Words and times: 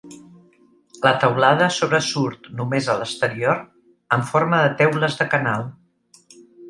La 1.01 1.11
teulada 1.23 1.67
sobresurt 1.75 2.49
només 2.61 2.87
a 2.87 2.95
l'exterior 3.01 3.61
en 4.17 4.25
forma 4.31 4.63
de 4.65 4.73
teules 4.81 5.19
de 5.21 5.29
canal. 5.35 5.69